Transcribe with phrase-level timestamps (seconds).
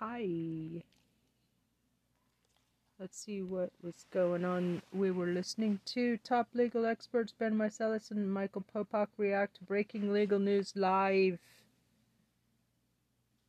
[0.00, 0.28] Hi.
[3.00, 4.82] Let's see what was going on.
[4.92, 10.12] We were listening to top legal experts Ben Meiselas and Michael Popak react to breaking
[10.12, 11.38] legal news live.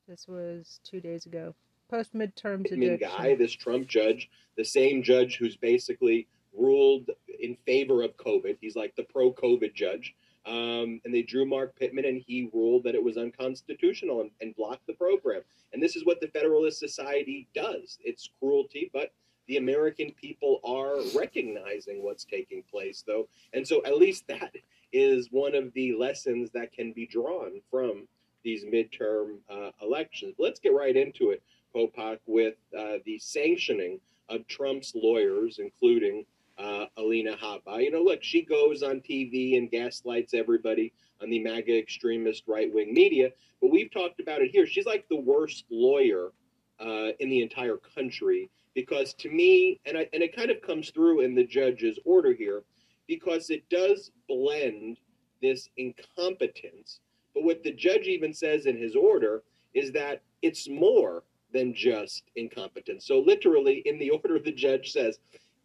[0.08, 1.54] This was two days ago.
[1.88, 2.98] Post midterms edition.
[2.98, 8.58] guy, this Trump judge, the same judge who's basically ruled in favor of COVID.
[8.60, 10.16] He's like the pro COVID judge.
[10.50, 14.56] Um, and they drew Mark Pittman, and he ruled that it was unconstitutional and, and
[14.56, 15.44] blocked the program.
[15.74, 19.14] And this is what the Federalist Society does it's cruelty, but
[19.48, 23.28] the American people are recognizing what's taking place, though.
[23.54, 24.56] And so at least that
[24.92, 28.08] is one of the lessons that can be drawn from
[28.44, 30.36] these midterm uh, elections.
[30.40, 31.44] Let's get right into it,
[31.76, 36.26] Popak, with uh, the sanctioning of Trump's lawyers, including
[36.60, 37.82] uh, Alina Habba.
[37.84, 42.72] You know, look, she goes on TV and gaslights everybody on the MAGA extremist right
[42.72, 43.30] wing media,
[43.62, 44.68] but we've talked about it here.
[44.68, 46.32] She's like the worst lawyer
[46.80, 50.90] uh, in the entire country because to me, and, I, and it kind of comes
[50.92, 52.64] through in the judge's order here,
[53.08, 54.98] because it does blend
[55.42, 57.00] this incompetence.
[57.34, 62.24] But what the judge even says in his order is that it's more than just
[62.36, 63.06] incompetence.
[63.06, 65.20] So, literally, in the order, the judge says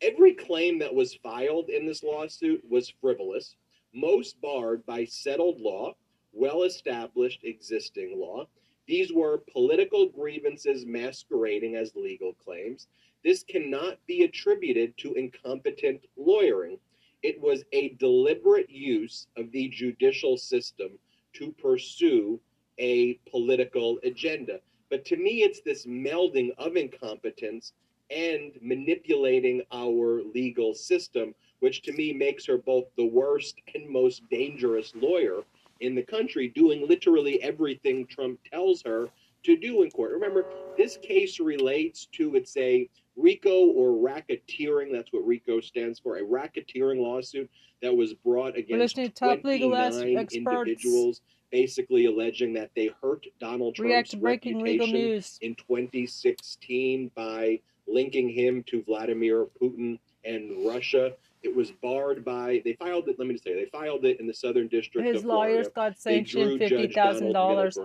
[0.04, 3.56] every claim that was filed in this lawsuit was frivolous,
[3.94, 5.94] most barred by settled law,
[6.32, 8.46] well established existing law.
[8.86, 12.86] These were political grievances masquerading as legal claims.
[13.24, 16.78] This cannot be attributed to incompetent lawyering.
[17.22, 20.98] It was a deliberate use of the judicial system
[21.34, 22.38] to pursue
[22.78, 24.60] a political agenda.
[24.90, 27.72] But to me, it's this melding of incompetence
[28.14, 34.22] and manipulating our legal system, which to me makes her both the worst and most
[34.30, 35.40] dangerous lawyer
[35.80, 39.08] in the country, doing literally everything Trump tells her
[39.42, 40.12] to do in court.
[40.12, 44.92] Remember, this case relates to it's a RICO or racketeering.
[44.92, 46.16] That's what RICO stands for.
[46.16, 47.50] A racketeering lawsuit
[47.82, 50.34] that was brought against top legal 29 experts.
[50.34, 51.20] individuals,
[51.54, 55.38] basically alleging that they hurt Donald React Trump's reputation news.
[55.40, 61.12] in 2016 by linking him to Vladimir Putin and Russia.
[61.44, 63.20] It was barred by they filed it.
[63.20, 65.54] Let me just say they filed it in the Southern District His of Florida.
[65.54, 67.78] lawyers got sanctioned fifty thousand dollars.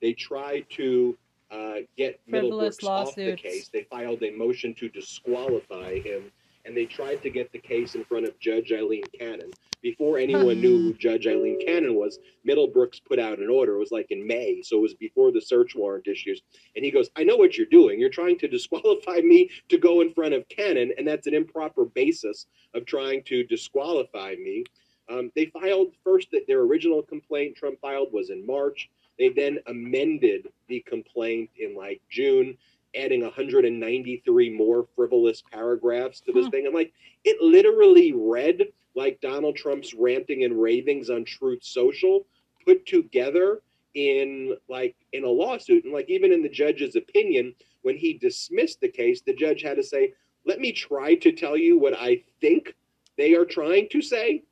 [0.00, 1.16] They tried to
[1.52, 3.68] uh, get Frivolous Middlebrooks off the case.
[3.68, 6.32] They filed a motion to disqualify him,
[6.64, 9.50] and they tried to get the case in front of Judge Aileen Cannon.
[9.82, 13.76] Before anyone knew who Judge Aileen Cannon was, Middlebrooks put out an order.
[13.76, 16.40] It was like in May, so it was before the search warrant issues.
[16.74, 18.00] And he goes, I know what you're doing.
[18.00, 21.84] You're trying to disqualify me to go in front of Cannon, and that's an improper
[21.84, 24.64] basis of trying to disqualify me.
[25.10, 28.88] Um, they filed first that their original complaint Trump filed was in March.
[29.18, 32.56] They then amended the complaint in like June,
[32.94, 36.50] adding 193 more frivolous paragraphs to this Hmm.
[36.50, 36.66] thing.
[36.66, 36.92] And like
[37.24, 42.26] it literally read like Donald Trump's ranting and ravings on Truth Social
[42.64, 43.62] put together
[43.94, 45.84] in like in a lawsuit.
[45.84, 49.76] And like even in the judge's opinion, when he dismissed the case, the judge had
[49.76, 50.12] to say,
[50.44, 52.74] "Let me try to tell you what I think
[53.16, 54.42] they are trying to say."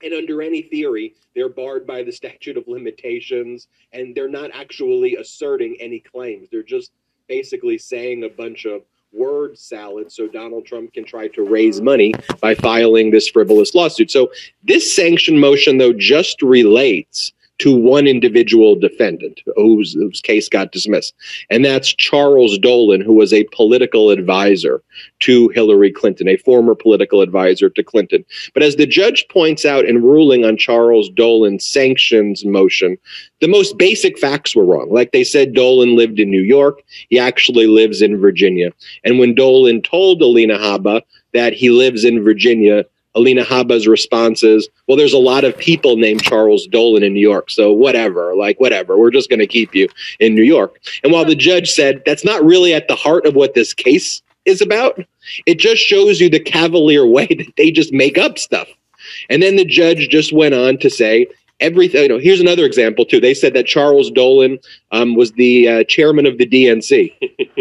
[0.00, 5.16] And under any theory, they're barred by the statute of limitations, and they're not actually
[5.16, 6.48] asserting any claims.
[6.48, 6.92] They're just
[7.28, 12.14] basically saying a bunch of word salad so Donald Trump can try to raise money
[12.40, 14.10] by filing this frivolous lawsuit.
[14.10, 14.30] So
[14.64, 21.14] this sanction motion, though, just relates to one individual defendant whose, whose case got dismissed,
[21.50, 24.82] and that's Charles Dolan, who was a political advisor
[25.20, 28.24] to Hillary Clinton, a former political advisor to Clinton.
[28.54, 32.96] But as the judge points out in ruling on Charles Dolan's sanctions motion,
[33.40, 34.88] the most basic facts were wrong.
[34.90, 36.82] Like they said, Dolan lived in New York.
[37.08, 38.72] He actually lives in Virginia.
[39.04, 41.02] And when Dolan told Alina Habba
[41.32, 45.96] that he lives in Virginia, Alina Habba's response is, well, there's a lot of people
[45.96, 47.50] named Charles Dolan in New York.
[47.50, 49.88] So whatever, like whatever, we're just going to keep you
[50.20, 50.78] in New York.
[51.02, 54.22] And while the judge said that's not really at the heart of what this case
[54.44, 55.00] is about,
[55.46, 58.68] it just shows you the cavalier way that they just make up stuff.
[59.30, 61.28] And then the judge just went on to say,
[61.60, 63.20] everything, you know, here's another example too.
[63.20, 64.58] They said that Charles Dolan
[64.92, 67.12] um, was the uh, chairman of the DNC.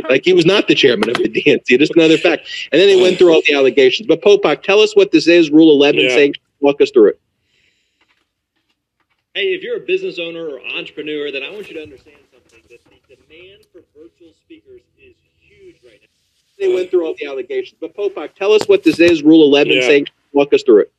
[0.09, 1.79] like he was not the chairman of the DNC.
[1.79, 2.47] Just another fact.
[2.71, 4.07] And then they went through all the allegations.
[4.07, 6.09] But Popak, tell us what this is, Rule 11 Yeah.
[6.09, 7.21] saying, walk us through it.
[9.33, 12.59] Hey, if you're a business owner or entrepreneur, then I want you to understand something
[12.69, 12.79] that
[13.09, 16.07] the demand for virtual speakers is huge right now.
[16.57, 17.77] They went through all the allegations.
[17.79, 19.81] But Popak, tell us what this is, Rule 11 Yeah.
[19.81, 20.91] saying, walk us through it.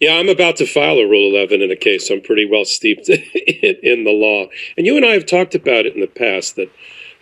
[0.00, 2.10] Yeah, I'm about to file a Rule 11 in a case.
[2.10, 4.46] I'm pretty well steeped in, in the law.
[4.76, 6.70] And you and I have talked about it in the past that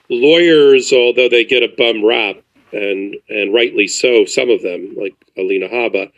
[0.08, 2.36] lawyers, although they get a bum rap,
[2.72, 6.10] and and rightly so, some of them, like Alina Habba,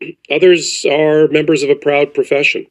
[0.30, 2.66] others are members of a proud profession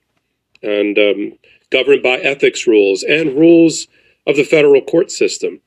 [0.61, 1.33] and um,
[1.71, 3.87] governed by ethics rules and rules
[4.25, 5.59] of the federal court system.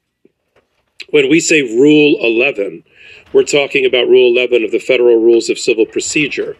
[1.10, 2.82] When we say Rule 11,
[3.32, 6.56] we're talking about Rule 11 of the Federal Rules of Civil Procedure,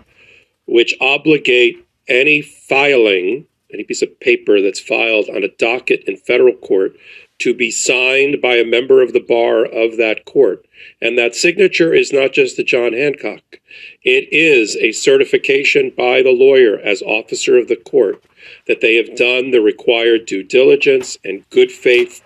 [0.67, 1.77] which obligate
[2.09, 6.97] any filing, any piece of paper that's filed on a docket in federal court,
[7.39, 10.67] to be signed by a member of the bar of that court.
[11.03, 13.61] And that signature is not just the John Hancock.
[14.03, 18.23] It is a certification by the lawyer as officer of the court
[18.67, 22.23] that they have done the required due diligence and good faith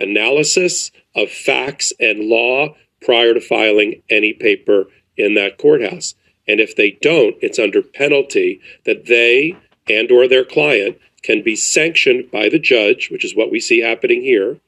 [0.00, 4.86] analysis of facts and law prior to filing any paper
[5.16, 6.14] in that courthouse.
[6.46, 9.56] And if they don't, it's under penalty that they
[9.88, 13.80] and or their client can be sanctioned by the judge, which is what we see
[13.80, 14.58] happening here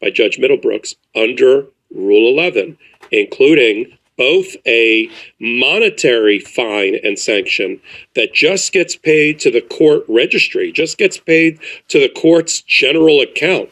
[0.00, 2.78] by Judge Middlebrooks under Rule 11,
[3.10, 5.10] including both a
[5.40, 7.80] monetary fine and sanction
[8.14, 11.58] that just gets paid to the court registry, just gets paid
[11.88, 13.70] to the court's general account,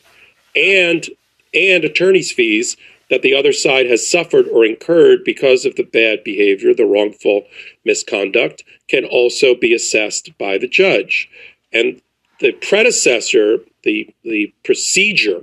[0.56, 1.08] and
[1.54, 2.76] and attorney's fees
[3.12, 7.42] that the other side has suffered or incurred because of the bad behavior, the wrongful
[7.84, 11.28] misconduct, can also be assessed by the judge.
[11.74, 12.00] And
[12.40, 15.42] the predecessor, the the procedure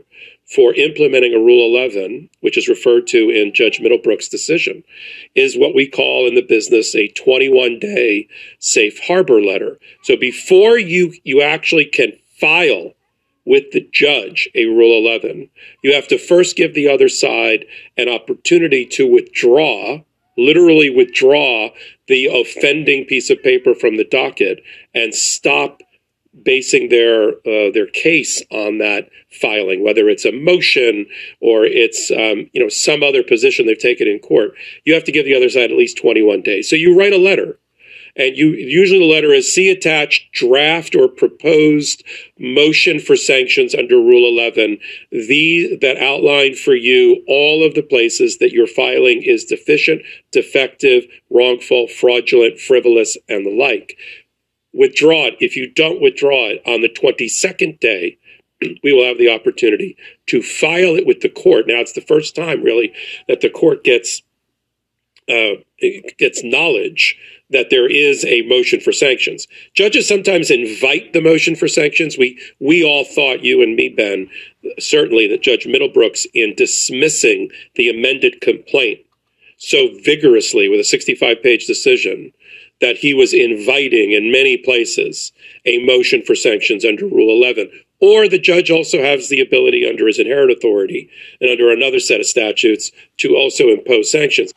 [0.55, 4.83] for implementing a Rule 11, which is referred to in Judge Middlebrook's decision,
[5.35, 8.27] is what we call in the business a 21 day
[8.57, 9.77] safe harbor letter.
[10.01, 12.95] So before you, you actually can file
[13.49, 15.49] with the judge a Rule 11,
[15.83, 17.65] you have to first give the other side
[17.97, 20.03] an opportunity to withdraw,
[20.37, 21.69] literally withdraw
[22.07, 24.61] the offending piece of paper from the docket
[24.93, 25.81] and stop
[26.43, 29.09] basing their uh, their case on that
[29.41, 31.07] filing, whether it's a motion
[31.41, 34.51] or it's um, you know some other position they've taken in court.
[34.85, 36.69] You have to give the other side at least 21 days.
[36.69, 37.57] So you write a letter,
[38.19, 42.03] and you usually the letter is see attached draft or proposed
[42.37, 44.77] motion for sanctions under Rule 11.
[45.11, 50.01] The that outline for you all of the places that your filing is deficient,
[50.31, 53.97] defective, wrongful, fraudulent, frivolous, and the like
[54.73, 55.35] withdraw it.
[55.39, 58.17] If you don't withdraw it on the 22nd day,
[58.83, 59.95] we will have the opportunity
[60.27, 61.67] to file it with the court.
[61.67, 62.93] Now, it's the first time, really,
[63.27, 64.21] that the court gets
[65.29, 65.61] uh,
[66.43, 67.17] knowledge
[67.51, 69.47] that there is a motion for sanctions.
[69.73, 72.17] Judges sometimes invite the motion for sanctions.
[72.17, 74.29] We we all thought, you and me, Ben,
[74.79, 78.99] certainly that Judge Middlebrooks, in dismissing the amended complaint
[79.57, 82.31] so vigorously with a 65 page decision,
[82.81, 85.33] that he was inviting in many places
[85.65, 87.69] a motion for sanctions under Rule 11.
[88.01, 91.09] Or the judge also has the ability under his inherent authority
[91.41, 94.53] and under another set of statutes to also impose sanctions.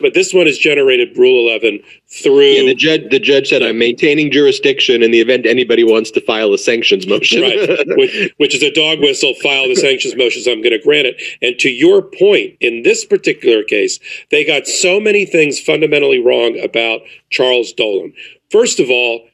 [0.00, 2.40] But this one has generated Rule 11 through.
[2.40, 6.20] Yeah, the judge, the judge said, "I'm maintaining jurisdiction in the event anybody wants to
[6.20, 9.34] file a sanctions motion." right, which, which, is a dog whistle.
[9.42, 10.46] File the sanctions motions.
[10.46, 11.22] I'm going to grant it.
[11.42, 13.98] And to your point, in this particular case,
[14.30, 17.00] they got so many things fundamentally wrong about
[17.30, 18.12] Charles Dolan.
[18.50, 19.28] First of all,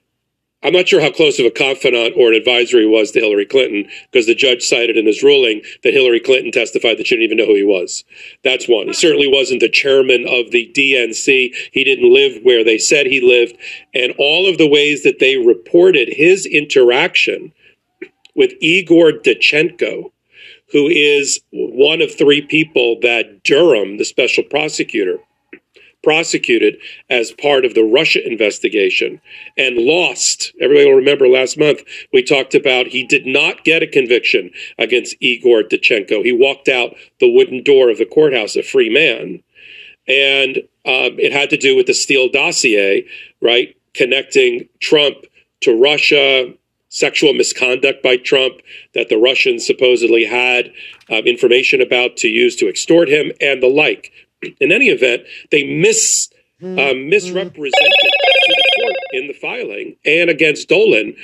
[0.63, 3.47] I'm not sure how close of a confidant or an advisor he was to Hillary
[3.47, 7.25] Clinton because the judge cited in his ruling that Hillary Clinton testified that she didn't
[7.25, 8.05] even know who he was.
[8.45, 8.87] That's one.
[8.87, 11.55] He certainly wasn't the chairman of the DNC.
[11.73, 13.57] He didn't live where they said he lived.
[13.93, 17.53] And all of the ways that they reported his interaction
[18.35, 20.13] with Igor Danchenko,
[20.71, 25.19] who is one of three people that Durham, the special prosecutor,
[26.03, 26.77] prosecuted
[27.09, 29.21] as part of the Russia investigation
[29.57, 30.53] and lost.
[30.61, 31.83] Everybody will remember last month
[32.13, 36.25] we talked about he did not get a conviction against Igor Danchenko.
[36.25, 39.43] He walked out the wooden door of the courthouse a free man.
[40.09, 43.07] And um, it had to do with the Steele dossier,
[43.41, 43.77] right?
[43.95, 45.19] Connecting Trump
[45.61, 46.53] to Russia,
[46.93, 48.57] sexual misconduct by Trump
[48.95, 50.73] that the Russians supposedly had
[51.09, 54.13] um, information about to use to extort him, and the like
[54.61, 56.31] in any event, they mis
[56.63, 61.17] uh, misrepresented to the court in the filing and against Dolan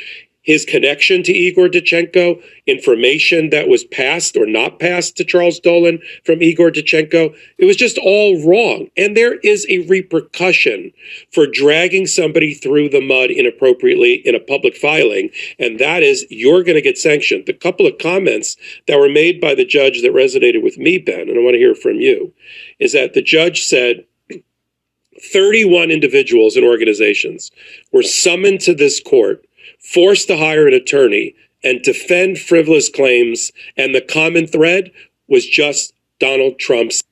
[0.48, 6.00] his connection to Igor Danchenko, information that was passed or not passed to Charles Dolan
[6.24, 7.36] from Igor Danchenko.
[7.58, 8.88] It was just all wrong.
[8.96, 10.90] And there is a repercussion
[11.34, 15.28] for dragging somebody through the mud inappropriately in a public filing.
[15.58, 17.44] And that is you're going to get sanctioned.
[17.44, 21.28] The couple of comments that were made by the judge that resonated with me, Ben,
[21.28, 22.32] and I want to hear from you,
[22.78, 24.06] is that the judge said,
[25.30, 27.50] 31 individuals and organizations
[27.92, 29.44] were summoned to this court
[29.80, 34.90] forced to hire an attorney and defend frivolous claims, and the common thread
[35.28, 37.02] was just Donald Trump's